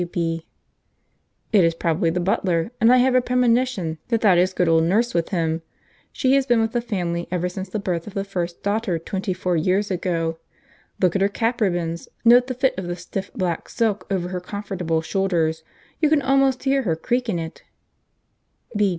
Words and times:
W.B. 0.01 0.47
"It 1.53 1.63
is 1.63 1.75
probably 1.75 2.09
the 2.09 2.19
butler, 2.19 2.71
and 2.81 2.91
I 2.91 2.97
have 2.97 3.13
a 3.13 3.21
premonition 3.21 3.99
that 4.07 4.21
that 4.21 4.39
is 4.39 4.51
good 4.51 4.67
old 4.67 4.85
Nurse 4.85 5.13
with 5.13 5.29
him. 5.29 5.61
She 6.11 6.33
has 6.33 6.47
been 6.47 6.59
with 6.59 6.73
family 6.85 7.27
ever 7.29 7.47
since 7.47 7.69
the 7.69 7.77
birth 7.77 8.07
of 8.07 8.15
the 8.15 8.23
first 8.23 8.63
daughter 8.63 8.97
twenty 8.97 9.31
four 9.31 9.55
years 9.55 9.91
ago. 9.91 10.39
Look 10.99 11.15
at 11.15 11.21
her 11.21 11.27
cap 11.29 11.61
ribbons; 11.61 12.09
note 12.25 12.47
the 12.47 12.55
fit 12.55 12.75
of 12.79 12.87
the 12.87 12.95
stiff 12.95 13.31
black 13.35 13.69
silk 13.69 14.07
over 14.09 14.29
her 14.29 14.41
comfortable 14.41 15.03
shoulders; 15.03 15.61
you 15.99 16.09
can 16.09 16.23
almost 16.23 16.63
hear 16.63 16.81
her 16.81 16.95
creak 16.95 17.29
in 17.29 17.37
it!" 17.37 17.61